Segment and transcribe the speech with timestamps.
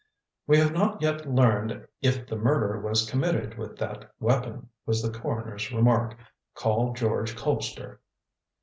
[0.47, 5.11] "We have not yet learned if the murder was committed with that weapon," was the
[5.11, 6.17] coroner's remark.
[6.55, 7.99] "Call George Colpster."